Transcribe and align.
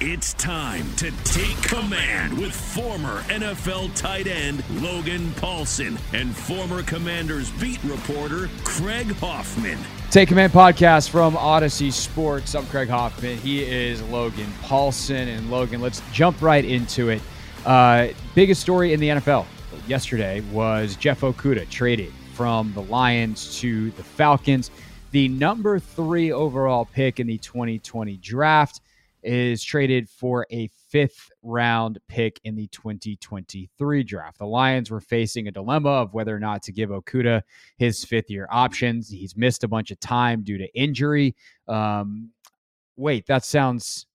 It's 0.00 0.34
time 0.34 0.92
to 0.96 1.12
take 1.22 1.56
command 1.62 2.36
with 2.36 2.52
former 2.52 3.20
NFL 3.22 3.94
tight 3.94 4.26
end 4.26 4.64
Logan 4.82 5.28
Paulsen 5.34 6.00
and 6.12 6.36
former 6.36 6.82
Commanders 6.82 7.48
beat 7.52 7.78
reporter 7.84 8.50
Craig 8.64 9.14
Hoffman. 9.18 9.78
Take 10.10 10.30
Command 10.30 10.52
podcast 10.52 11.10
from 11.10 11.36
Audacy 11.36 11.92
Sports. 11.92 12.56
I'm 12.56 12.66
Craig 12.66 12.88
Hoffman. 12.88 13.38
He 13.38 13.62
is 13.62 14.02
Logan 14.02 14.52
Paulsen. 14.64 15.28
And 15.28 15.48
Logan, 15.48 15.80
let's 15.80 16.02
jump 16.12 16.42
right 16.42 16.64
into 16.64 17.10
it. 17.10 17.22
Uh, 17.64 18.08
biggest 18.34 18.60
story 18.60 18.94
in 18.94 19.00
the 19.00 19.10
NFL 19.10 19.46
yesterday 19.86 20.40
was 20.50 20.96
Jeff 20.96 21.20
Okudah 21.20 21.70
traded 21.70 22.12
from 22.32 22.72
the 22.72 22.82
Lions 22.82 23.60
to 23.60 23.92
the 23.92 24.02
Falcons. 24.02 24.72
The 25.12 25.28
number 25.28 25.78
three 25.78 26.32
overall 26.32 26.84
pick 26.84 27.20
in 27.20 27.28
the 27.28 27.38
2020 27.38 28.16
draft 28.16 28.80
is 29.24 29.62
traded 29.62 30.08
for 30.08 30.46
a 30.50 30.68
fifth 30.88 31.30
round 31.42 31.98
pick 32.08 32.40
in 32.44 32.54
the 32.54 32.66
2023 32.68 34.02
draft. 34.02 34.38
The 34.38 34.46
Lions 34.46 34.90
were 34.90 35.00
facing 35.00 35.48
a 35.48 35.52
dilemma 35.52 35.90
of 35.90 36.14
whether 36.14 36.34
or 36.34 36.40
not 36.40 36.62
to 36.64 36.72
give 36.72 36.90
Okudah 36.90 37.42
his 37.78 38.04
fifth 38.04 38.30
year 38.30 38.46
options. 38.50 39.08
He's 39.08 39.36
missed 39.36 39.64
a 39.64 39.68
bunch 39.68 39.90
of 39.90 40.00
time 40.00 40.42
due 40.42 40.58
to 40.58 40.72
injury. 40.74 41.34
Um, 41.66 42.30
wait, 42.96 43.26
that 43.26 43.44
sounds 43.44 44.06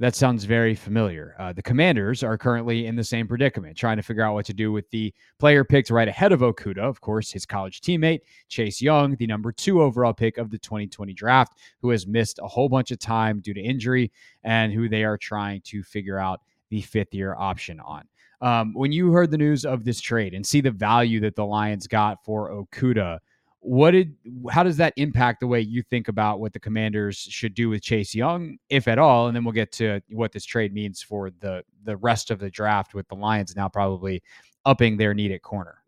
that 0.00 0.14
sounds 0.14 0.44
very 0.44 0.74
familiar. 0.74 1.34
Uh, 1.38 1.52
the 1.52 1.62
Commanders 1.62 2.22
are 2.22 2.38
currently 2.38 2.86
in 2.86 2.94
the 2.94 3.02
same 3.02 3.26
predicament, 3.26 3.76
trying 3.76 3.96
to 3.96 4.02
figure 4.02 4.22
out 4.22 4.34
what 4.34 4.46
to 4.46 4.54
do 4.54 4.70
with 4.70 4.88
the 4.90 5.12
player 5.38 5.64
picked 5.64 5.90
right 5.90 6.06
ahead 6.06 6.30
of 6.30 6.40
Okudah, 6.40 6.78
of 6.78 7.00
course, 7.00 7.32
his 7.32 7.44
college 7.44 7.80
teammate, 7.80 8.20
Chase 8.48 8.80
Young, 8.80 9.16
the 9.16 9.26
number 9.26 9.50
two 9.50 9.82
overall 9.82 10.12
pick 10.12 10.38
of 10.38 10.50
the 10.50 10.58
2020 10.58 11.12
draft, 11.14 11.58
who 11.82 11.90
has 11.90 12.06
missed 12.06 12.38
a 12.40 12.46
whole 12.46 12.68
bunch 12.68 12.92
of 12.92 13.00
time 13.00 13.40
due 13.40 13.54
to 13.54 13.60
injury 13.60 14.12
and 14.44 14.72
who 14.72 14.88
they 14.88 15.02
are 15.02 15.18
trying 15.18 15.60
to 15.62 15.82
figure 15.82 16.18
out 16.18 16.42
the 16.70 16.80
fifth 16.80 17.12
year 17.12 17.34
option 17.36 17.80
on. 17.80 18.04
Um, 18.40 18.72
when 18.74 18.92
you 18.92 19.10
heard 19.10 19.32
the 19.32 19.38
news 19.38 19.64
of 19.64 19.84
this 19.84 20.00
trade 20.00 20.32
and 20.32 20.46
see 20.46 20.60
the 20.60 20.70
value 20.70 21.18
that 21.20 21.34
the 21.34 21.44
Lions 21.44 21.88
got 21.88 22.24
for 22.24 22.50
Okudah, 22.50 23.18
what 23.68 23.90
did 23.90 24.16
how 24.50 24.62
does 24.62 24.78
that 24.78 24.94
impact 24.96 25.40
the 25.40 25.46
way 25.46 25.60
you 25.60 25.82
think 25.82 26.08
about 26.08 26.40
what 26.40 26.54
the 26.54 26.58
commanders 26.58 27.18
should 27.18 27.52
do 27.52 27.68
with 27.68 27.82
chase 27.82 28.14
young 28.14 28.56
if 28.70 28.88
at 28.88 28.98
all? 28.98 29.26
And 29.26 29.36
then 29.36 29.44
we'll 29.44 29.52
get 29.52 29.72
to 29.72 30.00
what 30.08 30.32
this 30.32 30.46
trade 30.46 30.72
means 30.72 31.02
for 31.02 31.30
the 31.40 31.62
the 31.84 31.98
rest 31.98 32.30
of 32.30 32.38
the 32.38 32.48
draft 32.48 32.94
with 32.94 33.06
the 33.08 33.14
lions 33.14 33.54
now 33.54 33.68
probably 33.68 34.22
upping 34.64 34.96
their 34.96 35.12
need 35.12 35.32
at 35.32 35.42
corner. 35.42 35.82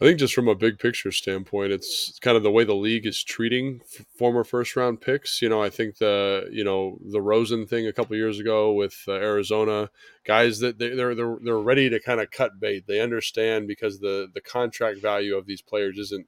I 0.00 0.04
think 0.04 0.18
just 0.18 0.34
from 0.34 0.48
a 0.48 0.56
big 0.56 0.80
picture 0.80 1.12
standpoint 1.12 1.72
it's 1.72 2.18
kind 2.18 2.36
of 2.36 2.42
the 2.42 2.50
way 2.50 2.64
the 2.64 2.74
league 2.74 3.06
is 3.06 3.22
treating 3.22 3.82
former 4.18 4.42
first 4.42 4.74
round 4.74 5.00
picks. 5.00 5.40
You 5.40 5.48
know 5.48 5.62
i 5.62 5.70
think 5.70 5.98
the 5.98 6.48
you 6.50 6.64
know 6.64 6.98
the 7.08 7.22
rosen 7.22 7.68
thing 7.68 7.86
a 7.86 7.92
couple 7.92 8.16
years 8.16 8.40
ago 8.40 8.72
with 8.72 9.04
uh, 9.06 9.12
arizona 9.12 9.90
guys 10.24 10.58
that 10.58 10.78
they, 10.78 10.88
they're 10.88 11.14
they're 11.14 11.38
they're 11.40 11.56
ready 11.56 11.88
to 11.88 12.00
kind 12.00 12.20
of 12.20 12.32
cut 12.32 12.58
bait. 12.58 12.86
They 12.88 13.00
understand 13.00 13.68
because 13.68 14.00
the 14.00 14.28
the 14.34 14.40
contract 14.40 15.00
value 15.00 15.36
of 15.36 15.46
these 15.46 15.62
players 15.62 15.98
isn't 15.98 16.26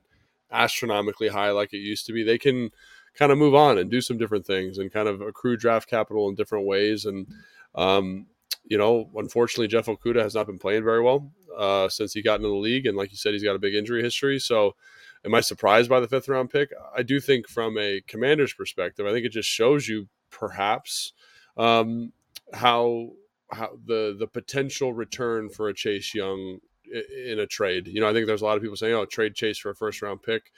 astronomically 0.51 1.29
high 1.29 1.51
like 1.51 1.73
it 1.73 1.79
used 1.79 2.07
to 2.07 2.13
be, 2.13 2.23
they 2.23 2.39
can 2.39 2.71
kind 3.15 3.33
of 3.33 3.39
move 3.39 3.55
on 3.55 3.79
and 3.79 3.91
do 3.91 4.01
some 4.01 4.19
different 4.19 4.47
things 4.47 4.79
and 4.79 4.93
kind 4.93 5.09
of 5.09 5.21
accrue 5.21 5.57
draft 5.57 5.89
capital 5.89 6.29
in 6.29 6.35
different 6.35 6.67
ways. 6.67 7.05
And, 7.05 7.27
um, 7.75 8.27
you 8.65 8.79
know, 8.79 9.11
unfortunately, 9.17 9.69
Jeff 9.69 9.87
Okudah 9.87 10.23
has 10.23 10.35
not 10.35 10.47
been 10.47 10.59
playing 10.59 10.85
very 10.85 11.03
well 11.03 11.31
uh, 11.57 11.89
since 11.89 12.13
he 12.13 12.23
got 12.23 12.37
into 12.37 12.49
the 12.49 12.55
league. 12.55 12.87
And 12.87 12.97
like 12.97 13.11
you 13.11 13.17
said, 13.17 13.33
he's 13.33 13.43
got 13.43 13.57
a 13.57 13.61
big 13.61 13.75
injury 13.75 14.03
history. 14.03 14.39
So, 14.39 14.77
am 15.25 15.35
I 15.35 15.41
surprised 15.41 15.91
by 15.91 16.01
the 16.01 16.09
fifth 16.09 16.29
round 16.29 16.51
pick? 16.51 16.71
I 16.97 17.03
do 17.03 17.19
think, 17.19 17.49
from 17.49 17.77
a 17.79 18.03
commander's 18.07 18.53
perspective, 18.53 19.07
I 19.07 19.13
think 19.13 19.27
it 19.27 19.33
just 19.33 19.49
shows 19.49 19.89
you 19.89 20.09
perhaps 20.31 21.13
um, 21.57 22.13
how 22.53 23.11
how 23.51 23.79
the 23.85 24.15
the 24.19 24.27
potential 24.27 24.93
return 24.93 25.49
for 25.49 25.69
a 25.69 25.75
Chase 25.75 26.15
Young 26.15 26.61
in 26.93 27.39
a 27.39 27.47
trade. 27.47 27.89
You 27.89 28.01
know, 28.01 28.09
I 28.09 28.13
think 28.13 28.27
there's 28.27 28.43
a 28.43 28.45
lot 28.45 28.57
of 28.57 28.63
people 28.63 28.77
saying, 28.77 28.95
"Oh, 28.95 29.05
trade 29.05 29.35
Chase 29.35 29.59
for 29.59 29.71
a 29.71 29.75
first 29.75 30.03
round 30.03 30.23
pick," 30.23 30.51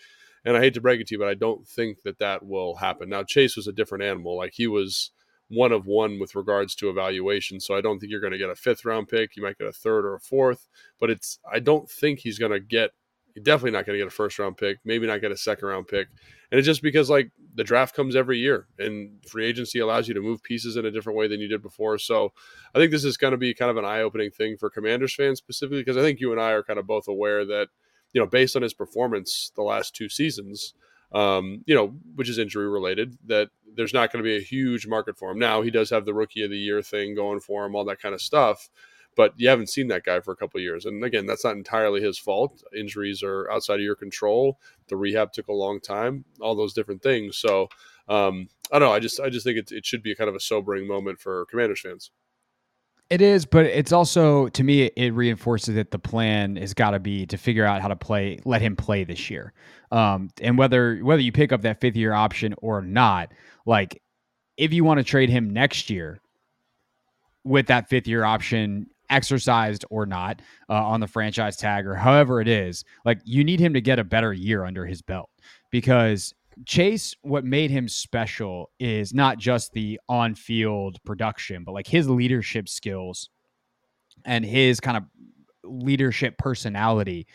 and 0.45 0.57
I 0.57 0.61
hate 0.61 0.75
to 0.75 0.81
break 0.81 1.01
it 1.01 1.09
to 1.09 1.15
you, 1.15 1.19
but 1.19 1.29
I 1.29 1.35
don't 1.35 1.67
think 1.67 2.03
that 2.03 2.19
that 2.19 2.45
will 2.45 2.77
happen. 2.77 3.09
Now, 3.09 3.23
Chase 3.23 3.57
was 3.57 3.67
a 3.67 3.73
different 3.73 4.05
animal; 4.05 4.37
like 4.37 4.55
he 4.55 4.67
was 4.67 5.11
one 5.49 5.73
of 5.73 5.85
one 5.87 6.19
with 6.21 6.37
regards 6.37 6.75
to 6.77 6.89
evaluation. 6.89 7.59
So 7.61 7.75
I 7.75 7.81
don't 7.81 7.99
think 7.99 8.11
you're 8.11 8.21
going 8.21 8.33
to 8.33 8.39
get 8.39 8.51
a 8.51 8.55
fifth 8.55 8.85
round 8.85 9.09
pick. 9.09 9.37
You 9.37 9.43
might 9.43 9.59
get 9.59 9.67
a 9.67 9.73
third 9.73 10.05
or 10.05 10.15
a 10.15 10.21
fourth, 10.21 10.69
but 11.01 11.11
it's 11.11 11.39
I 11.51 11.59
don't 11.59 11.91
think 11.91 12.21
he's 12.21 12.39
going 12.39 12.53
to 12.53 12.61
get. 12.61 12.93
Definitely 13.43 13.73
not 13.73 13.87
going 13.87 13.99
to 13.99 14.05
get 14.05 14.09
a 14.09 14.15
first 14.15 14.39
round 14.39 14.57
pick. 14.57 14.79
Maybe 14.85 15.07
not 15.07 15.21
get 15.21 15.33
a 15.33 15.37
second 15.37 15.69
round 15.69 15.89
pick. 15.89 16.09
And 16.51 16.59
it's 16.59 16.67
just 16.67 16.83
because 16.83 17.11
like 17.11 17.31
the 17.55 17.65
draft 17.65 17.95
comes 17.95 18.17
every 18.17 18.39
year 18.39 18.67
and 18.79 19.25
free 19.27 19.47
agency 19.47 19.79
allows 19.79 20.09
you 20.09 20.15
to 20.15 20.21
move 20.21 20.43
pieces 20.43 20.77
in 20.77 20.87
a 20.87 20.91
different 20.91 21.19
way 21.19 21.29
than 21.29 21.41
you 21.41 21.49
did 21.49 21.63
before. 21.63 21.99
So 21.99 22.33
I 22.75 22.79
think 22.79 22.91
this 22.91 23.05
is 23.05 23.17
going 23.17 23.33
to 23.33 23.39
be 23.39 23.55
kind 23.55 23.71
of 23.71 23.77
an 23.77 23.85
eye 23.85 24.03
opening 24.03 24.31
thing 24.31 24.57
for 24.57 24.71
Commanders 24.71 25.15
fans 25.15 25.39
specifically 25.39 25.81
because 25.81 25.97
I 25.97 26.03
think 26.03 26.21
you 26.21 26.33
and 26.33 26.41
I 26.41 26.51
are 26.53 26.63
kind 26.63 26.79
of 26.79 26.87
both 26.87 27.09
aware 27.09 27.45
that, 27.45 27.69
you 28.13 28.21
know, 28.21 28.27
based 28.27 28.57
on 28.57 28.63
his 28.63 28.75
performance 28.75 29.53
the 29.55 29.63
last 29.63 29.95
two 29.95 30.09
seasons, 30.09 30.75
um, 31.13 31.63
you 31.67 31.75
know, 31.75 31.95
which 32.15 32.29
is 32.29 32.39
injury 32.39 32.69
related, 32.69 33.17
that 33.27 33.51
there's 33.75 33.95
not 33.95 34.13
going 34.13 34.23
to 34.23 34.29
be 34.29 34.37
a 34.37 34.41
huge 34.41 34.87
market 34.87 35.19
for 35.19 35.31
him. 35.31 35.39
Now 35.39 35.63
he 35.63 35.71
does 35.71 35.91
have 35.91 36.05
the 36.05 36.15
rookie 36.15 36.43
of 36.43 36.51
the 36.51 36.59
year 36.59 36.83
thing 36.83 37.15
going 37.15 37.41
for 37.41 37.65
him, 37.65 37.75
all 37.75 37.85
that 37.85 38.01
kind 38.01 38.15
of 38.15 38.21
stuff 38.21 38.69
but 39.17 39.35
you 39.37 39.49
haven't 39.49 39.69
seen 39.69 39.89
that 39.89 40.05
guy 40.05 40.21
for 40.21 40.33
a 40.33 40.37
couple 40.37 40.61
years. 40.61 40.87
And 40.87 41.05
again, 41.05 41.27
that's 41.27 41.45
not 41.45 41.57
entirely 41.57 42.01
his 42.01 42.19
fault. 42.19 42.63
Injuries 42.77 43.23
are 43.23 43.51
outside 43.51 43.75
of 43.75 43.81
your 43.81 43.97
control. 43.97 44.59
The 44.89 44.97
rehab 44.97 45.33
took 45.33 45.49
a 45.49 45.53
long 45.53 45.81
time. 45.81 46.25
All 46.41 46.55
those 46.55 46.73
different 46.73 47.03
things. 47.03 47.37
So 47.37 47.69
um, 48.09 48.49
I 48.73 48.79
don't 48.79 48.89
know. 48.89 48.95
I 48.95 48.99
just 48.99 49.21
I 49.21 49.29
just 49.29 49.45
think 49.45 49.59
it, 49.59 49.73
it 49.73 49.87
should 49.87 50.03
be 50.03 50.15
kind 50.15 50.29
of 50.29 50.37
a 50.37 50.41
sobering 50.41 50.87
moment 50.87 51.21
for 51.21 51.47
Commanders 51.47 51.81
fans. 51.81 52.11
It 53.09 53.21
is, 53.21 53.45
but 53.45 53.67
it's 53.67 53.91
also 53.91 54.49
to 54.51 54.63
me 54.63 54.85
it 54.85 55.13
reinforces 55.13 55.75
that 55.75 55.91
the 55.91 55.99
plan 55.99 56.55
has 56.57 56.75
got 56.75 56.93
to 56.93 57.01
be 57.01 57.27
to 57.27 57.37
figure 57.37 57.65
out 57.65 57.83
how 57.83 57.89
to 57.89 57.97
play, 57.97 58.39
let 58.45 58.63
him 58.63 58.77
play 58.77 59.03
this 59.03 59.29
year, 59.29 59.53
um, 59.91 60.31
and 60.41 60.57
whether 60.57 60.99
whether 60.99 61.21
you 61.21 61.33
pick 61.33 61.51
up 61.53 61.63
that 61.63 61.81
fifth 61.81 61.97
year 61.97 62.13
option 62.13 62.55
or 62.63 62.83
not, 62.83 63.33
like 63.67 64.01
if 64.57 64.73
you 64.73 64.85
want 64.85 64.99
to 64.99 65.05
trade 65.05 65.29
him 65.29 65.51
next 65.51 65.91
year 65.91 66.21
with 67.43 67.67
that 67.67 67.89
fifth 67.89 68.07
year 68.07 68.23
option 68.23 68.87
exercised 69.11 69.85
or 69.91 70.07
not 70.07 70.41
uh, 70.69 70.75
on 70.75 71.01
the 71.01 71.07
franchise 71.07 71.57
tag 71.57 71.87
or 71.87 71.95
however 71.95 72.41
it 72.41 72.49
is, 72.49 72.85
like 73.05 73.21
you 73.25 73.45
need 73.45 73.61
him 73.61 73.75
to 73.75 73.81
get 73.81 73.99
a 73.99 74.05
better 74.05 74.33
year 74.33 74.65
under 74.65 74.87
his 74.87 75.03
belt 75.03 75.31
because 75.71 76.35
Chase, 76.67 77.15
what 77.23 77.45
made 77.45 77.71
him 77.71 77.89
special 77.89 78.71
is 78.79 79.15
not 79.15 79.39
just 79.39 79.73
the 79.73 79.99
on 80.09 80.35
field 80.35 80.99
production, 81.05 81.65
but 81.65 81.73
like 81.73 81.87
his 81.87 82.09
leadership 82.09 82.69
skills 82.69 83.31
and 84.25 84.45
his 84.45 84.81
kind 84.81 84.97
of 84.97 85.05
leadership 85.65 86.37
personality. 86.39 87.27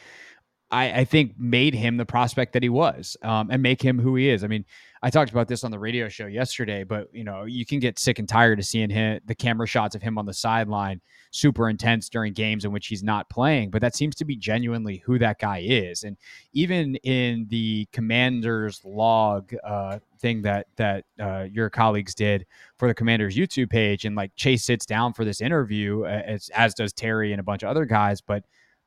I, 0.75 0.91
I 0.91 1.05
think 1.05 1.39
made 1.39 1.73
him 1.73 1.95
the 1.95 2.05
prospect 2.05 2.51
that 2.51 2.61
he 2.61 2.67
was 2.67 3.15
um, 3.21 3.49
and 3.49 3.63
make 3.63 3.81
him 3.81 3.97
who 3.97 4.17
he 4.17 4.27
is. 4.27 4.43
I 4.43 4.47
mean, 4.47 4.65
I 5.01 5.09
talked 5.09 5.31
about 5.31 5.47
this 5.47 5.63
on 5.63 5.71
the 5.71 5.79
radio 5.79 6.09
show 6.09 6.25
yesterday, 6.25 6.83
but 6.83 7.07
you 7.13 7.23
know, 7.23 7.45
you 7.45 7.65
can 7.65 7.79
get 7.79 7.97
sick 7.97 8.19
and 8.19 8.27
tired 8.27 8.59
of 8.59 8.65
seeing 8.65 8.89
him 8.89 9.21
the 9.25 9.35
camera 9.35 9.67
shots 9.67 9.95
of 9.95 10.01
him 10.01 10.17
on 10.17 10.25
the 10.25 10.33
sideline 10.33 10.99
super 11.31 11.69
intense 11.69 12.09
during 12.09 12.33
games 12.33 12.65
in 12.65 12.73
which 12.73 12.87
he's 12.87 13.03
not 13.03 13.29
playing, 13.29 13.69
but 13.69 13.81
that 13.81 13.95
seems 13.95 14.15
to 14.15 14.25
be 14.25 14.35
genuinely 14.35 14.97
who 15.05 15.17
that 15.17 15.39
guy 15.39 15.63
is. 15.65 16.03
And 16.03 16.17
even 16.51 16.95
in 16.97 17.45
the 17.49 17.87
commander's 17.93 18.81
log 18.83 19.55
uh, 19.63 19.99
thing 20.19 20.41
that 20.41 20.67
that 20.75 21.05
uh, 21.21 21.45
your 21.49 21.69
colleagues 21.69 22.13
did 22.13 22.45
for 22.79 22.89
the 22.89 22.93
commander's 22.93 23.37
YouTube 23.37 23.69
page, 23.69 24.03
and 24.03 24.13
like 24.17 24.35
Chase 24.35 24.65
sits 24.65 24.85
down 24.85 25.13
for 25.13 25.23
this 25.23 25.39
interview, 25.39 26.03
as, 26.03 26.49
as 26.49 26.73
does 26.73 26.91
Terry 26.91 27.31
and 27.31 27.39
a 27.39 27.43
bunch 27.43 27.63
of 27.63 27.69
other 27.69 27.85
guys, 27.85 28.19
but 28.19 28.43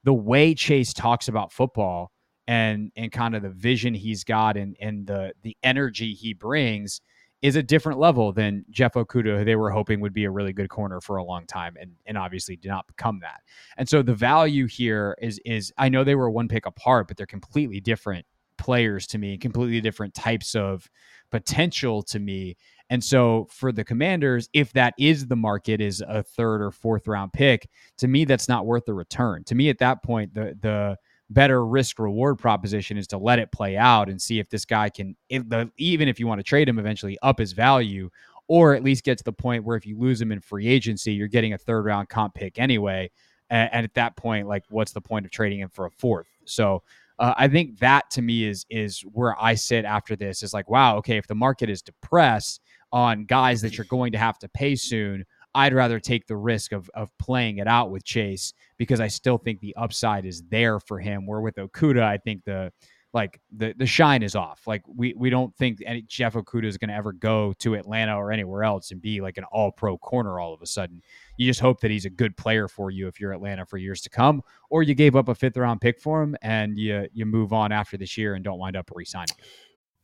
the 0.08 0.14
way 0.14 0.54
Chase 0.54 0.94
talks 0.94 1.28
about 1.28 1.52
football 1.52 2.10
and 2.46 2.90
and 2.96 3.12
kind 3.12 3.36
of 3.36 3.42
the 3.42 3.50
vision 3.50 3.92
he's 3.92 4.24
got 4.24 4.56
and 4.56 4.74
and 4.80 5.06
the 5.06 5.34
the 5.42 5.54
energy 5.62 6.14
he 6.14 6.32
brings 6.32 7.02
is 7.42 7.56
a 7.56 7.62
different 7.62 7.98
level 7.98 8.32
than 8.32 8.64
Jeff 8.70 8.94
Okudah, 8.94 9.36
who 9.38 9.44
they 9.44 9.54
were 9.54 9.70
hoping 9.70 10.00
would 10.00 10.14
be 10.14 10.24
a 10.24 10.30
really 10.30 10.54
good 10.54 10.70
corner 10.70 11.02
for 11.02 11.18
a 11.18 11.22
long 11.22 11.44
time, 11.44 11.76
and 11.78 11.90
and 12.06 12.16
obviously 12.16 12.56
did 12.56 12.70
not 12.70 12.86
become 12.86 13.20
that. 13.20 13.42
And 13.76 13.86
so 13.86 14.00
the 14.00 14.14
value 14.14 14.66
here 14.66 15.14
is 15.20 15.38
is 15.44 15.74
I 15.76 15.90
know 15.90 16.04
they 16.04 16.14
were 16.14 16.30
one 16.30 16.48
pick 16.48 16.64
apart, 16.64 17.06
but 17.06 17.18
they're 17.18 17.26
completely 17.26 17.78
different 17.78 18.24
players 18.56 19.06
to 19.08 19.18
me, 19.18 19.36
completely 19.36 19.82
different 19.82 20.14
types 20.14 20.54
of 20.54 20.88
potential 21.30 22.02
to 22.04 22.18
me. 22.18 22.56
And 22.90 23.04
so 23.04 23.46
for 23.50 23.70
the 23.70 23.84
Commanders, 23.84 24.48
if 24.54 24.72
that 24.72 24.94
is 24.98 25.26
the 25.26 25.36
market 25.36 25.80
is 25.80 26.02
a 26.06 26.22
third 26.22 26.62
or 26.62 26.70
fourth 26.70 27.06
round 27.06 27.32
pick, 27.32 27.68
to 27.98 28.08
me 28.08 28.24
that's 28.24 28.48
not 28.48 28.66
worth 28.66 28.86
the 28.86 28.94
return. 28.94 29.44
To 29.44 29.54
me 29.54 29.68
at 29.68 29.78
that 29.78 30.02
point, 30.02 30.34
the 30.34 30.56
the 30.60 30.96
better 31.30 31.66
risk 31.66 31.98
reward 31.98 32.38
proposition 32.38 32.96
is 32.96 33.06
to 33.06 33.18
let 33.18 33.38
it 33.38 33.52
play 33.52 33.76
out 33.76 34.08
and 34.08 34.20
see 34.20 34.38
if 34.38 34.48
this 34.48 34.64
guy 34.64 34.88
can 34.88 35.14
even 35.28 36.08
if 36.08 36.18
you 36.18 36.26
want 36.26 36.38
to 36.38 36.42
trade 36.42 36.68
him 36.68 36.78
eventually 36.78 37.18
up 37.22 37.38
his 37.38 37.52
value 37.52 38.08
or 38.46 38.74
at 38.74 38.82
least 38.82 39.04
get 39.04 39.18
to 39.18 39.24
the 39.24 39.32
point 39.32 39.62
where 39.62 39.76
if 39.76 39.84
you 39.84 39.98
lose 39.98 40.20
him 40.20 40.32
in 40.32 40.40
free 40.40 40.66
agency 40.66 41.12
you're 41.12 41.28
getting 41.28 41.52
a 41.52 41.58
third 41.58 41.84
round 41.84 42.08
comp 42.08 42.34
pick 42.34 42.58
anyway 42.58 43.10
and, 43.50 43.68
and 43.72 43.84
at 43.84 43.92
that 43.92 44.16
point 44.16 44.48
like 44.48 44.64
what's 44.70 44.92
the 44.92 45.00
point 45.00 45.26
of 45.26 45.30
trading 45.30 45.60
him 45.60 45.68
for 45.68 45.84
a 45.84 45.90
fourth 45.90 46.28
so 46.44 46.82
uh, 47.18 47.34
I 47.36 47.48
think 47.48 47.78
that 47.80 48.08
to 48.12 48.22
me 48.22 48.44
is 48.44 48.64
is 48.70 49.02
where 49.02 49.38
I 49.38 49.54
sit 49.54 49.84
after 49.84 50.16
this 50.16 50.42
is 50.42 50.54
like 50.54 50.70
wow 50.70 50.96
okay 50.96 51.18
if 51.18 51.26
the 51.26 51.34
market 51.34 51.68
is 51.68 51.82
depressed 51.82 52.62
on 52.92 53.24
guys 53.24 53.60
that 53.60 53.76
you're 53.76 53.86
going 53.86 54.12
to 54.12 54.18
have 54.18 54.38
to 54.38 54.48
pay 54.48 54.74
soon 54.74 55.24
I'd 55.54 55.74
rather 55.74 55.98
take 55.98 56.26
the 56.26 56.36
risk 56.36 56.72
of 56.72 56.90
of 56.94 57.10
playing 57.18 57.58
it 57.58 57.66
out 57.66 57.90
with 57.90 58.04
Chase 58.04 58.52
because 58.76 59.00
I 59.00 59.08
still 59.08 59.38
think 59.38 59.60
the 59.60 59.74
upside 59.76 60.24
is 60.24 60.42
there 60.50 60.78
for 60.78 60.98
him. 60.98 61.26
Where 61.26 61.40
with 61.40 61.56
Okudah, 61.56 62.02
I 62.02 62.18
think 62.18 62.44
the 62.44 62.72
like 63.14 63.40
the 63.56 63.74
the 63.78 63.86
shine 63.86 64.22
is 64.22 64.36
off. 64.36 64.66
Like 64.66 64.82
we 64.86 65.14
we 65.16 65.30
don't 65.30 65.54
think 65.56 65.78
any 65.86 66.02
Jeff 66.02 66.34
Okudah 66.34 66.66
is 66.66 66.76
going 66.76 66.90
to 66.90 66.94
ever 66.94 67.12
go 67.12 67.54
to 67.60 67.74
Atlanta 67.74 68.14
or 68.16 68.30
anywhere 68.30 68.62
else 68.62 68.90
and 68.90 69.00
be 69.00 69.20
like 69.22 69.38
an 69.38 69.44
all 69.44 69.72
pro 69.72 69.96
corner 69.96 70.38
all 70.38 70.52
of 70.52 70.60
a 70.60 70.66
sudden. 70.66 71.02
You 71.38 71.46
just 71.46 71.60
hope 71.60 71.80
that 71.80 71.90
he's 71.90 72.04
a 72.04 72.10
good 72.10 72.36
player 72.36 72.68
for 72.68 72.90
you 72.90 73.08
if 73.08 73.18
you're 73.18 73.32
Atlanta 73.32 73.64
for 73.64 73.78
years 73.78 74.02
to 74.02 74.10
come, 74.10 74.42
or 74.68 74.82
you 74.82 74.94
gave 74.94 75.16
up 75.16 75.28
a 75.28 75.34
fifth 75.34 75.56
round 75.56 75.80
pick 75.80 75.98
for 75.98 76.22
him 76.22 76.36
and 76.42 76.78
you 76.78 77.08
you 77.14 77.24
move 77.24 77.54
on 77.54 77.72
after 77.72 77.96
this 77.96 78.18
year 78.18 78.34
and 78.34 78.44
don't 78.44 78.58
wind 78.58 78.76
up 78.76 78.90
re-signing. 78.94 79.34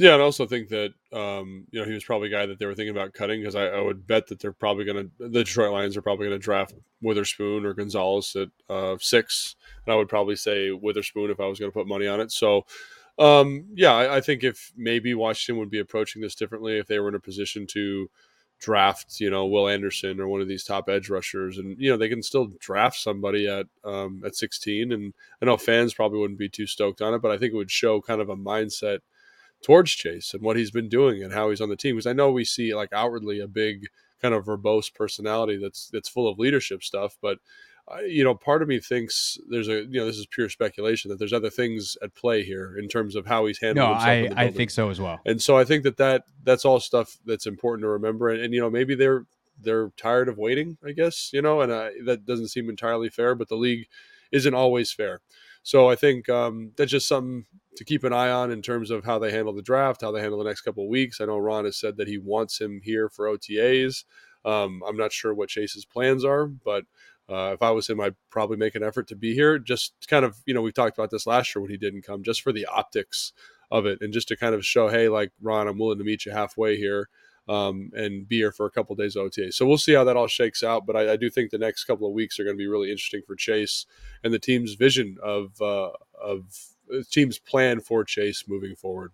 Yeah, 0.00 0.14
and 0.14 0.22
I 0.22 0.24
also 0.24 0.46
think 0.46 0.70
that 0.70 0.94
um, 1.12 1.66
you 1.70 1.78
know 1.78 1.84
he 1.84 1.92
was 1.92 2.04
probably 2.04 2.28
a 2.28 2.30
guy 2.30 2.46
that 2.46 2.58
they 2.58 2.64
were 2.64 2.74
thinking 2.74 2.96
about 2.96 3.12
cutting 3.12 3.42
because 3.42 3.54
I, 3.54 3.66
I, 3.66 3.80
would 3.82 4.06
bet 4.06 4.28
that 4.28 4.40
they're 4.40 4.50
probably 4.50 4.86
going 4.86 4.96
to 4.96 5.28
the 5.28 5.44
Detroit 5.44 5.72
Lions 5.72 5.94
are 5.94 6.00
probably 6.00 6.26
going 6.26 6.40
to 6.40 6.42
draft 6.42 6.72
Witherspoon 7.02 7.66
or 7.66 7.74
Gonzalez 7.74 8.34
at 8.34 8.48
uh, 8.70 8.96
six, 8.98 9.56
and 9.84 9.92
I 9.92 9.96
would 9.96 10.08
probably 10.08 10.36
say 10.36 10.70
Witherspoon 10.70 11.30
if 11.30 11.38
I 11.38 11.44
was 11.44 11.58
going 11.58 11.70
to 11.70 11.74
put 11.74 11.86
money 11.86 12.06
on 12.06 12.18
it. 12.18 12.32
So 12.32 12.64
um, 13.18 13.66
yeah, 13.74 13.92
I, 13.92 14.16
I, 14.16 14.20
think 14.22 14.42
if 14.42 14.72
maybe 14.74 15.12
Washington 15.12 15.60
would 15.60 15.68
be 15.68 15.80
approaching 15.80 16.22
this 16.22 16.34
differently 16.34 16.78
if 16.78 16.86
they 16.86 16.98
were 16.98 17.10
in 17.10 17.14
a 17.14 17.20
position 17.20 17.66
to 17.72 18.08
draft, 18.58 19.20
you 19.20 19.28
know, 19.28 19.44
Will 19.44 19.68
Anderson 19.68 20.18
or 20.18 20.28
one 20.28 20.40
of 20.40 20.48
these 20.48 20.64
top 20.64 20.88
edge 20.88 21.10
rushers, 21.10 21.58
and 21.58 21.78
you 21.78 21.90
know 21.90 21.98
they 21.98 22.08
can 22.08 22.22
still 22.22 22.46
draft 22.58 22.96
somebody 22.96 23.46
at 23.46 23.66
um, 23.84 24.22
at 24.24 24.34
16. 24.34 24.92
And 24.92 25.12
I 25.42 25.44
know 25.44 25.58
fans 25.58 25.92
probably 25.92 26.20
wouldn't 26.20 26.38
be 26.38 26.48
too 26.48 26.66
stoked 26.66 27.02
on 27.02 27.12
it, 27.12 27.20
but 27.20 27.32
I 27.32 27.36
think 27.36 27.52
it 27.52 27.56
would 27.56 27.70
show 27.70 28.00
kind 28.00 28.22
of 28.22 28.30
a 28.30 28.36
mindset 28.36 29.00
towards 29.62 29.92
Chase 29.92 30.34
and 30.34 30.42
what 30.42 30.56
he's 30.56 30.70
been 30.70 30.88
doing 30.88 31.22
and 31.22 31.32
how 31.32 31.50
he's 31.50 31.60
on 31.60 31.68
the 31.68 31.76
team. 31.76 31.96
Because 31.96 32.06
I 32.06 32.12
know 32.12 32.30
we 32.30 32.44
see 32.44 32.74
like 32.74 32.92
outwardly 32.92 33.40
a 33.40 33.48
big 33.48 33.86
kind 34.20 34.34
of 34.34 34.44
verbose 34.44 34.92
personality 34.92 35.58
that's 35.60 35.88
that's 35.88 36.08
full 36.08 36.28
of 36.28 36.38
leadership 36.38 36.82
stuff, 36.82 37.16
but 37.20 37.38
uh, 37.88 38.00
you 38.00 38.22
know, 38.22 38.34
part 38.34 38.62
of 38.62 38.68
me 38.68 38.78
thinks 38.78 39.38
there's 39.48 39.68
a 39.68 39.84
you 39.84 39.98
know 39.98 40.06
this 40.06 40.16
is 40.16 40.26
pure 40.26 40.48
speculation 40.48 41.08
that 41.10 41.18
there's 41.18 41.32
other 41.32 41.50
things 41.50 41.96
at 42.02 42.14
play 42.14 42.44
here 42.44 42.76
in 42.78 42.88
terms 42.88 43.16
of 43.16 43.26
how 43.26 43.46
he's 43.46 43.58
handling. 43.58 43.88
No, 43.88 43.94
I 43.94 44.28
I 44.36 44.50
think 44.50 44.70
so 44.70 44.90
as 44.90 45.00
well. 45.00 45.18
And 45.26 45.42
so 45.42 45.58
I 45.58 45.64
think 45.64 45.82
that 45.84 45.96
that 45.96 46.24
that's 46.44 46.64
all 46.64 46.78
stuff 46.78 47.18
that's 47.24 47.46
important 47.46 47.84
to 47.84 47.88
remember. 47.88 48.28
And, 48.28 48.42
and 48.42 48.54
you 48.54 48.60
know 48.60 48.70
maybe 48.70 48.94
they're 48.94 49.24
they're 49.60 49.90
tired 49.96 50.28
of 50.28 50.38
waiting. 50.38 50.78
I 50.84 50.92
guess 50.92 51.30
you 51.32 51.42
know, 51.42 51.62
and 51.62 51.72
uh, 51.72 51.90
that 52.04 52.26
doesn't 52.26 52.48
seem 52.48 52.68
entirely 52.68 53.08
fair. 53.08 53.34
But 53.34 53.48
the 53.48 53.56
league 53.56 53.86
isn't 54.30 54.54
always 54.54 54.92
fair. 54.92 55.20
So 55.62 55.90
I 55.90 55.96
think 55.96 56.28
um, 56.28 56.72
that's 56.76 56.92
just 56.92 57.08
something 57.08 57.44
to 57.76 57.84
keep 57.84 58.04
an 58.04 58.12
eye 58.12 58.30
on 58.30 58.50
in 58.50 58.62
terms 58.62 58.90
of 58.90 59.04
how 59.04 59.18
they 59.18 59.30
handle 59.30 59.52
the 59.52 59.62
draft, 59.62 60.02
how 60.02 60.12
they 60.12 60.20
handle 60.20 60.38
the 60.38 60.48
next 60.48 60.62
couple 60.62 60.84
of 60.84 60.90
weeks. 60.90 61.20
I 61.20 61.26
know 61.26 61.38
Ron 61.38 61.64
has 61.64 61.76
said 61.76 61.96
that 61.96 62.08
he 62.08 62.18
wants 62.18 62.60
him 62.60 62.80
here 62.82 63.08
for 63.08 63.26
OTAs. 63.26 64.04
Um, 64.44 64.82
I'm 64.86 64.96
not 64.96 65.12
sure 65.12 65.34
what 65.34 65.48
Chase's 65.50 65.84
plans 65.84 66.24
are, 66.24 66.46
but 66.46 66.84
uh, 67.28 67.52
if 67.52 67.62
I 67.62 67.70
was 67.70 67.88
him, 67.88 68.00
I'd 68.00 68.16
probably 68.30 68.56
make 68.56 68.74
an 68.74 68.82
effort 68.82 69.06
to 69.08 69.16
be 69.16 69.34
here. 69.34 69.58
Just 69.58 69.94
kind 70.08 70.24
of, 70.24 70.38
you 70.46 70.54
know, 70.54 70.62
we 70.62 70.72
talked 70.72 70.98
about 70.98 71.10
this 71.10 71.26
last 71.26 71.54
year 71.54 71.62
when 71.62 71.70
he 71.70 71.76
didn't 71.76 72.02
come, 72.02 72.22
just 72.24 72.42
for 72.42 72.52
the 72.52 72.66
optics 72.66 73.32
of 73.70 73.86
it, 73.86 73.98
and 74.00 74.12
just 74.12 74.28
to 74.28 74.36
kind 74.36 74.54
of 74.54 74.66
show, 74.66 74.88
hey, 74.88 75.08
like 75.08 75.30
Ron, 75.40 75.68
I'm 75.68 75.78
willing 75.78 75.98
to 75.98 76.04
meet 76.04 76.26
you 76.26 76.32
halfway 76.32 76.76
here 76.76 77.08
um, 77.48 77.90
and 77.94 78.28
be 78.28 78.36
here 78.36 78.52
for 78.52 78.66
a 78.66 78.70
couple 78.70 78.94
days 78.96 79.16
of 79.16 79.24
days 79.24 79.38
OTA. 79.38 79.52
So 79.52 79.66
we'll 79.66 79.78
see 79.78 79.92
how 79.92 80.04
that 80.04 80.16
all 80.16 80.28
shakes 80.28 80.62
out. 80.62 80.86
But 80.86 80.96
I, 80.96 81.12
I, 81.12 81.16
do 81.16 81.30
think 81.30 81.50
the 81.50 81.58
next 81.58 81.84
couple 81.84 82.06
of 82.06 82.12
weeks 82.12 82.38
are 82.38 82.44
going 82.44 82.56
to 82.56 82.58
be 82.58 82.68
really 82.68 82.90
interesting 82.90 83.22
for 83.26 83.34
Chase 83.34 83.86
and 84.22 84.32
the 84.32 84.38
team's 84.38 84.74
vision 84.74 85.16
of 85.22 85.60
uh, 85.60 85.90
of 86.22 86.44
the 86.88 86.98
uh, 86.98 87.02
team's 87.10 87.38
plan 87.38 87.80
for 87.80 88.04
Chase 88.04 88.44
moving 88.48 88.74
forward. 88.76 89.12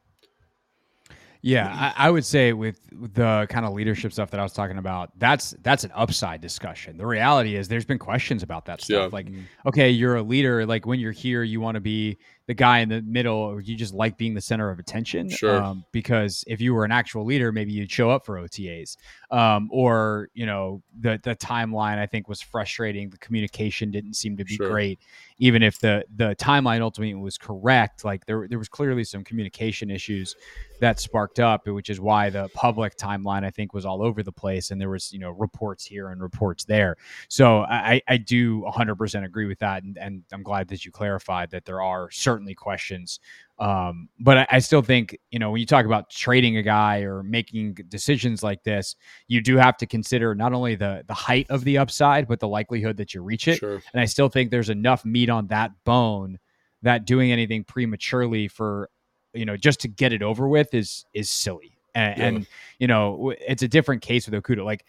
Yeah, 1.43 1.93
I, 1.97 2.09
I, 2.09 2.11
would 2.11 2.25
say 2.25 2.55
with 2.55 2.81
the 2.91 3.47
kind 3.49 3.65
of 3.65 3.73
leadership 3.73 4.13
stuff 4.13 4.33
that 4.33 4.41
I 4.41 4.43
was 4.43 4.53
talking 4.53 4.79
about, 4.79 5.17
that's 5.17 5.55
that's 5.63 5.85
an 5.85 5.93
upside 5.95 6.41
discussion. 6.41 6.97
The 6.97 7.07
reality 7.07 7.55
is, 7.55 7.69
there's 7.69 7.85
been 7.85 8.01
questions 8.01 8.43
about 8.43 8.65
that 8.65 8.81
stuff. 8.81 9.13
Yeah. 9.13 9.17
Like, 9.17 9.29
okay, 9.65 9.91
you're 9.91 10.17
a 10.17 10.23
leader. 10.23 10.67
Like 10.67 10.87
when 10.87 10.99
you're 10.99 11.13
here, 11.13 11.45
you 11.45 11.61
want 11.61 11.77
to 11.77 11.81
be 11.81 12.19
the 12.47 12.55
guy 12.55 12.79
in 12.79 12.89
the 12.89 13.03
middle, 13.03 13.37
or 13.37 13.61
you 13.61 13.77
just 13.77 13.93
like 13.93 14.17
being 14.17 14.35
the 14.35 14.41
center 14.41 14.71
of 14.71 14.79
attention. 14.79 15.29
Sure. 15.29 15.63
Um, 15.63 15.85
because 15.93 16.45
if 16.47 16.61
you 16.61 16.75
were 16.75 16.85
an 16.85 16.93
actual 16.93 17.25
leader, 17.25 17.51
maybe 17.51 17.73
you'd 17.73 17.91
show 17.91 18.11
up 18.11 18.25
for 18.25 18.37
OTAs. 18.37 18.97
Um, 19.31 19.69
or 19.73 20.29
you 20.35 20.47
know, 20.47 20.83
the 21.01 21.19
the 21.23 21.35
timeline 21.35 21.99
I 21.99 22.07
think 22.07 22.29
was 22.29 22.41
frustrating. 22.41 23.11
The 23.11 23.19
communication 23.19 23.91
didn't 23.91 24.15
seem 24.15 24.37
to 24.37 24.45
be 24.45 24.55
sure. 24.55 24.71
great, 24.71 25.01
even 25.39 25.63
if 25.63 25.81
the 25.81 26.05
the 26.15 26.37
timeline 26.37 26.81
ultimately 26.81 27.15
was 27.15 27.37
correct. 27.37 28.05
Like 28.05 28.25
there 28.27 28.47
there 28.49 28.59
was 28.59 28.69
clearly 28.69 29.03
some 29.03 29.25
communication 29.25 29.91
issues 29.91 30.37
that 30.81 31.01
sparked 31.01 31.41
up, 31.41 31.67
which 31.67 31.91
is 31.91 32.01
why 32.01 32.31
the 32.31 32.49
public 32.55 32.97
timeline 32.97 33.45
I 33.45 33.51
think 33.51 33.75
was 33.75 33.85
all 33.85 34.03
over 34.03 34.23
the 34.23 34.33
place, 34.33 34.71
and 34.71 34.81
there 34.81 34.91
was 34.91 35.13
you 35.13 35.19
know 35.19 35.31
reports 35.31 35.85
here 35.85 36.11
and 36.11 36.23
reports 36.23 36.65
there. 36.65 36.97
So 37.29 37.63
I 37.63 38.01
I 38.07 38.17
do 38.19 38.63
100% 38.63 39.25
agree 39.25 39.47
with 39.47 39.59
that, 39.59 39.83
and, 39.83 39.99
and 39.99 40.23
I'm 40.33 40.43
glad 40.43 40.69
that 40.69 40.85
you 40.85 40.93
clarified 40.93 41.51
that 41.51 41.65
there 41.65 41.83
are 41.83 42.11
certain 42.11 42.36
certainly 42.37 42.55
questions. 42.55 43.19
Um, 43.59 44.11
but 44.21 44.37
I, 44.39 44.47
I, 44.53 44.59
still 44.59 44.83
think, 44.83 45.19
you 45.31 45.39
know, 45.39 45.51
when 45.51 45.61
you 45.61 45.67
talk 45.67 45.87
about 45.87 46.11
trading 46.11 46.59
a 46.59 46.63
guy 46.63 46.99
or 47.01 47.23
making 47.23 47.79
decisions 47.89 48.43
like 48.43 48.63
this, 48.63 48.97
you 49.29 49.41
do 49.41 49.57
have 49.57 49.79
to 49.79 49.87
consider 49.87 50.35
not 50.35 50.53
only 50.53 50.75
the 50.75 51.03
the 51.07 51.15
height 51.15 51.47
of 51.49 51.65
the 51.65 51.79
upside, 51.79 52.29
but 52.29 52.39
the 52.39 52.49
likelihood 52.49 52.99
that 52.99 53.15
you 53.15 53.23
reach 53.23 53.49
it. 53.49 53.57
Sure. 53.57 53.81
And 53.93 54.01
I 54.01 54.05
still 54.05 54.29
think 54.29 54.51
there's 54.51 54.69
enough 54.69 55.07
meat 55.07 55.31
on 55.31 55.47
that 55.47 55.71
bone 55.85 56.39
that 56.83 57.07
doing 57.07 57.33
anything 57.33 57.65
prematurely 57.65 58.47
for, 58.47 58.91
you 59.33 59.47
know, 59.47 59.57
just 59.57 59.81
to 59.81 59.89
get 59.89 60.13
it 60.13 60.23
over 60.23 60.47
with 60.49 60.75
is 60.75 61.07
is 61.15 61.31
silly. 61.31 61.79
And, 61.95 62.19
yeah. 62.19 62.25
and 62.27 62.47
you 62.79 62.89
know, 62.89 63.33
it's 63.41 63.63
a 63.63 63.69
different 63.69 64.03
case 64.03 64.29
with 64.29 64.43
Okudah. 64.43 64.67
Like 64.67 64.85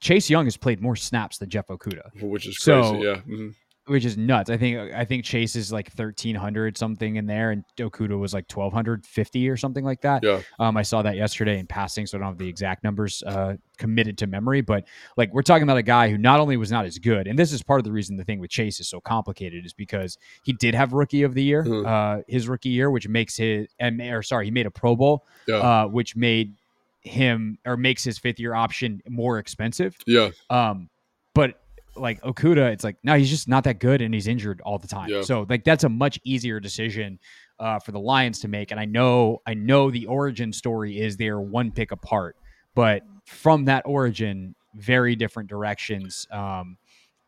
Chase 0.00 0.28
Young 0.28 0.44
has 0.44 0.58
played 0.58 0.82
more 0.82 0.96
snaps 0.96 1.38
than 1.38 1.48
Jeff 1.48 1.68
Okudah, 1.68 2.20
which 2.20 2.46
is 2.46 2.58
crazy. 2.58 2.82
So, 2.82 3.02
yeah. 3.02 3.14
Mm-hmm 3.16 3.48
which 3.86 4.04
is 4.04 4.16
nuts. 4.16 4.50
I 4.50 4.56
think 4.56 4.92
I 4.92 5.04
think 5.04 5.24
Chase 5.24 5.56
is 5.56 5.72
like 5.72 5.90
thirteen 5.92 6.34
hundred 6.34 6.78
something 6.78 7.16
in 7.16 7.26
there, 7.26 7.50
and 7.50 7.64
Okudah 7.78 8.18
was 8.18 8.32
like 8.32 8.46
twelve 8.46 8.72
hundred 8.72 9.04
fifty 9.04 9.48
or 9.48 9.56
something 9.56 9.84
like 9.84 10.02
that. 10.02 10.22
Yeah. 10.22 10.42
Um, 10.58 10.76
I 10.76 10.82
saw 10.82 11.02
that 11.02 11.16
yesterday 11.16 11.58
in 11.58 11.66
passing, 11.66 12.06
so 12.06 12.16
I 12.16 12.20
don't 12.20 12.28
have 12.28 12.38
the 12.38 12.48
exact 12.48 12.84
numbers 12.84 13.22
uh, 13.26 13.56
committed 13.78 14.18
to 14.18 14.26
memory, 14.26 14.60
but 14.60 14.86
like 15.16 15.32
we're 15.32 15.42
talking 15.42 15.62
about 15.62 15.76
a 15.76 15.82
guy 15.82 16.08
who 16.08 16.18
not 16.18 16.40
only 16.40 16.56
was 16.56 16.70
not 16.70 16.84
as 16.84 16.98
good, 16.98 17.26
and 17.26 17.38
this 17.38 17.52
is 17.52 17.62
part 17.62 17.80
of 17.80 17.84
the 17.84 17.92
reason 17.92 18.16
the 18.16 18.24
thing 18.24 18.38
with 18.38 18.50
Chase 18.50 18.80
is 18.80 18.88
so 18.88 19.00
complicated, 19.00 19.66
is 19.66 19.72
because 19.72 20.18
he 20.44 20.52
did 20.52 20.74
have 20.74 20.92
rookie 20.92 21.22
of 21.22 21.34
the 21.34 21.42
year, 21.42 21.64
mm-hmm. 21.64 21.86
uh, 21.86 22.22
his 22.28 22.48
rookie 22.48 22.68
year, 22.68 22.90
which 22.90 23.08
makes 23.08 23.36
his 23.36 23.66
and 23.78 24.00
or 24.00 24.22
sorry, 24.22 24.44
he 24.44 24.50
made 24.50 24.66
a 24.66 24.70
Pro 24.70 24.94
Bowl, 24.94 25.26
yeah. 25.48 25.56
uh, 25.56 25.86
which 25.86 26.16
made 26.16 26.54
him 27.02 27.58
or 27.66 27.76
makes 27.76 28.04
his 28.04 28.18
fifth 28.18 28.38
year 28.38 28.54
option 28.54 29.00
more 29.08 29.38
expensive. 29.38 29.96
Yeah. 30.06 30.30
Um, 30.50 30.90
but 31.34 31.60
like 31.96 32.20
Okudah, 32.22 32.72
it's 32.72 32.84
like 32.84 32.96
no, 33.02 33.16
he's 33.16 33.30
just 33.30 33.48
not 33.48 33.64
that 33.64 33.80
good, 33.80 34.00
and 34.02 34.12
he's 34.14 34.26
injured 34.26 34.60
all 34.62 34.78
the 34.78 34.88
time. 34.88 35.08
Yeah. 35.08 35.22
So 35.22 35.46
like 35.48 35.64
that's 35.64 35.84
a 35.84 35.88
much 35.88 36.18
easier 36.24 36.60
decision 36.60 37.18
uh, 37.60 37.78
for 37.78 37.92
the 37.92 38.00
Lions 38.00 38.40
to 38.40 38.48
make. 38.48 38.70
And 38.70 38.80
I 38.80 38.86
know, 38.86 39.42
I 39.46 39.54
know 39.54 39.90
the 39.90 40.06
origin 40.06 40.52
story 40.52 40.98
is 40.98 41.16
they're 41.16 41.40
one 41.40 41.70
pick 41.70 41.92
apart, 41.92 42.36
but 42.74 43.02
from 43.26 43.66
that 43.66 43.82
origin, 43.86 44.54
very 44.74 45.14
different 45.14 45.48
directions. 45.48 46.26
Um, 46.32 46.78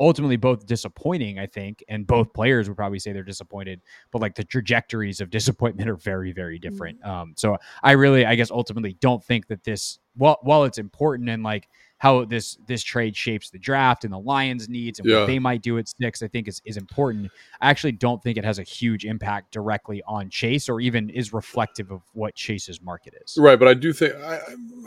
ultimately, 0.01 0.37
both 0.37 0.67
disappointing, 0.67 1.39
I 1.39 1.47
think, 1.47 1.85
and 1.89 2.07
both 2.07 2.33
players 2.33 2.69
would 2.69 2.77
probably 2.77 2.99
say 2.99 3.13
they're 3.13 3.23
disappointed. 3.23 3.83
But 4.11 4.23
like 4.23 4.35
the 4.35 4.45
trajectories 4.45 5.21
of 5.21 5.31
disappointment 5.39 5.91
are 5.91 5.97
very, 5.97 6.33
very 6.33 6.59
different. 6.59 7.01
Mm-hmm. 7.01 7.11
Um, 7.11 7.35
so 7.37 7.59
I 7.83 7.93
really, 7.93 8.25
I 8.25 8.35
guess, 8.35 8.51
ultimately 8.51 8.95
don't 8.95 9.23
think 9.23 9.49
that 9.49 9.65
this, 9.65 9.99
while 10.17 10.39
while 10.43 10.65
it's 10.65 10.79
important 10.79 11.29
and 11.29 11.43
like 11.43 11.69
how 12.03 12.25
this 12.25 12.59
this 12.67 12.83
trade 12.83 13.17
shapes 13.17 13.51
the 13.51 13.61
draft 13.61 14.03
and 14.03 14.13
the 14.13 14.19
Lions' 14.19 14.69
needs 14.69 14.99
and 14.99 15.09
yeah. 15.09 15.21
what 15.21 15.27
they 15.27 15.39
might 15.39 15.63
do 15.63 15.79
at 15.79 15.87
six, 16.01 16.21
I 16.21 16.27
think 16.27 16.49
is 16.49 16.61
is 16.65 16.77
important. 16.77 17.31
I 17.61 17.71
actually 17.71 17.93
don't 17.93 18.21
think 18.21 18.37
it 18.37 18.45
has 18.45 18.59
a 18.59 18.65
huge 18.65 19.05
impact 19.05 19.53
directly 19.53 20.03
on 20.05 20.29
Chase 20.29 20.69
or 20.69 20.81
even 20.81 21.11
is 21.11 21.33
reflective 21.33 21.93
of 21.93 22.03
what 22.13 22.35
Chase's 22.35 22.83
market 22.83 23.15
is. 23.25 23.39
Right, 23.39 23.57
but 23.57 23.69
I 23.69 23.75
do 23.75 23.93
think 23.93 24.17
I 24.17 24.41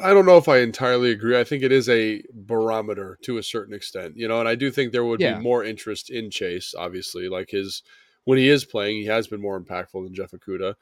I 0.03 0.13
don't 0.13 0.25
know 0.25 0.35
if 0.35 0.49
I 0.49 0.57
entirely 0.57 1.11
agree. 1.11 1.39
I 1.39 1.45
think 1.45 1.63
it 1.63 1.71
is 1.71 1.87
a 1.87 2.21
barometer 2.33 3.17
to 3.21 3.37
a 3.37 3.43
certain 3.43 3.73
extent, 3.73 4.17
you 4.17 4.27
know, 4.27 4.41
and 4.41 4.49
I 4.49 4.55
do 4.55 4.69
think 4.69 4.91
there 4.91 5.05
would 5.05 5.21
yeah. 5.21 5.37
be 5.37 5.41
more 5.41 5.63
interest 5.63 6.09
in 6.09 6.29
Chase. 6.29 6.75
Obviously, 6.77 7.29
like 7.29 7.49
his 7.49 7.81
when 8.25 8.37
he 8.37 8.49
is 8.49 8.65
playing, 8.65 8.97
he 8.97 9.05
has 9.05 9.27
been 9.27 9.41
more 9.41 9.57
impactful 9.57 10.03
than 10.03 10.13
Jeff 10.13 10.31
Okudah. 10.31 10.75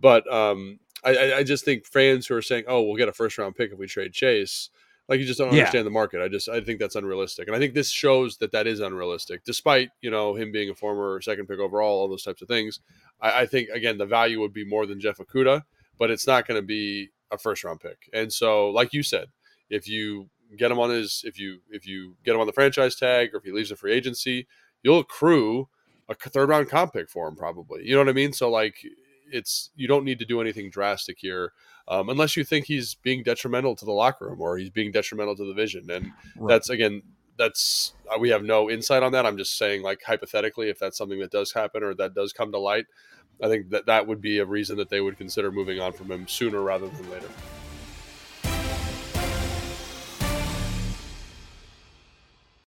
But 0.00 0.32
um, 0.32 0.78
I, 1.04 1.34
I 1.34 1.42
just 1.42 1.66
think 1.66 1.84
fans 1.84 2.26
who 2.26 2.36
are 2.36 2.40
saying, 2.40 2.64
"Oh, 2.68 2.80
we'll 2.80 2.96
get 2.96 3.10
a 3.10 3.12
first 3.12 3.36
round 3.36 3.54
pick 3.54 3.70
if 3.70 3.78
we 3.78 3.86
trade 3.86 4.14
Chase," 4.14 4.70
Like 5.08 5.20
you 5.20 5.26
just 5.26 5.38
don't 5.38 5.50
understand 5.50 5.74
yeah. 5.74 5.82
the 5.82 5.90
market. 5.90 6.22
I 6.22 6.28
just 6.28 6.48
I 6.48 6.60
think 6.62 6.80
that's 6.80 6.96
unrealistic, 6.96 7.46
and 7.46 7.54
I 7.54 7.58
think 7.58 7.74
this 7.74 7.90
shows 7.90 8.38
that 8.38 8.52
that 8.52 8.66
is 8.66 8.80
unrealistic, 8.80 9.44
despite 9.44 9.90
you 10.00 10.10
know 10.10 10.34
him 10.34 10.50
being 10.50 10.70
a 10.70 10.74
former 10.74 11.20
second 11.20 11.46
pick 11.46 11.58
overall, 11.58 12.00
all 12.00 12.08
those 12.08 12.22
types 12.22 12.40
of 12.40 12.48
things. 12.48 12.80
I, 13.20 13.42
I 13.42 13.46
think 13.46 13.68
again 13.68 13.98
the 13.98 14.06
value 14.06 14.40
would 14.40 14.54
be 14.54 14.64
more 14.64 14.86
than 14.86 15.00
Jeff 15.00 15.18
Okudah, 15.18 15.62
but 15.98 16.10
it's 16.10 16.26
not 16.26 16.46
going 16.46 16.58
to 16.58 16.66
be 16.66 17.10
a 17.30 17.36
first 17.36 17.64
round 17.64 17.80
pick. 17.80 18.08
And 18.14 18.32
so, 18.32 18.70
like 18.70 18.94
you 18.94 19.02
said, 19.02 19.26
if 19.68 19.86
you 19.86 20.30
get 20.56 20.70
him 20.70 20.78
on 20.78 20.90
his 20.90 21.22
if 21.26 21.38
you 21.38 21.58
if 21.70 21.86
you 21.86 22.16
get 22.24 22.34
him 22.34 22.40
on 22.40 22.46
the 22.46 22.52
franchise 22.52 22.96
tag 22.96 23.34
or 23.34 23.38
if 23.38 23.44
he 23.44 23.52
leaves 23.52 23.70
a 23.70 23.76
free 23.76 23.92
agency, 23.92 24.46
you'll 24.82 25.00
accrue 25.00 25.68
a 26.08 26.14
third 26.14 26.48
round 26.48 26.68
comp 26.68 26.92
pick 26.92 27.10
for 27.10 27.28
him 27.28 27.36
probably. 27.36 27.86
You 27.86 27.94
know 27.94 28.00
what 28.00 28.08
I 28.08 28.12
mean? 28.12 28.32
So 28.32 28.50
like 28.50 28.76
it's 29.30 29.70
you 29.76 29.88
don't 29.88 30.04
need 30.04 30.18
to 30.18 30.24
do 30.24 30.40
anything 30.40 30.70
drastic 30.70 31.18
here 31.18 31.52
um, 31.88 32.08
unless 32.08 32.36
you 32.36 32.44
think 32.44 32.66
he's 32.66 32.94
being 32.94 33.22
detrimental 33.22 33.76
to 33.76 33.84
the 33.84 33.92
locker 33.92 34.28
room 34.28 34.40
or 34.40 34.56
he's 34.56 34.70
being 34.70 34.92
detrimental 34.92 35.36
to 35.36 35.46
the 35.46 35.54
vision. 35.54 35.90
And 35.90 36.12
right. 36.36 36.48
that's 36.54 36.70
again, 36.70 37.02
that's 37.36 37.94
uh, 38.12 38.18
we 38.18 38.30
have 38.30 38.42
no 38.42 38.70
insight 38.70 39.02
on 39.02 39.12
that. 39.12 39.26
I'm 39.26 39.36
just 39.36 39.58
saying, 39.58 39.82
like 39.82 40.02
hypothetically, 40.02 40.70
if 40.70 40.78
that's 40.78 40.96
something 40.96 41.18
that 41.20 41.30
does 41.30 41.52
happen 41.52 41.82
or 41.82 41.94
that 41.94 42.14
does 42.14 42.32
come 42.32 42.52
to 42.52 42.58
light, 42.58 42.86
I 43.42 43.48
think 43.48 43.70
that 43.70 43.86
that 43.86 44.06
would 44.06 44.20
be 44.20 44.38
a 44.38 44.46
reason 44.46 44.76
that 44.78 44.88
they 44.88 45.00
would 45.00 45.18
consider 45.18 45.50
moving 45.50 45.80
on 45.80 45.92
from 45.92 46.10
him 46.10 46.26
sooner 46.28 46.62
rather 46.62 46.88
than 46.88 47.10
later. 47.10 47.28